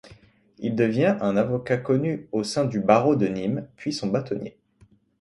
Il 0.57 0.75
devient 0.75 1.15
un 1.21 1.37
avocat 1.37 1.77
connu 1.77 2.27
au 2.31 2.43
sein 2.43 2.65
du 2.65 2.79
barreau 2.79 3.15
de 3.15 3.27
Nîmes, 3.27 3.67
puis 3.75 3.93
son 3.93 4.07
bâtonnier. 4.07 4.57